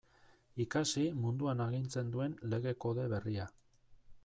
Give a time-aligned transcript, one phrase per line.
[0.63, 3.49] Ikasi munduan agintzen duen Lege Kode berria.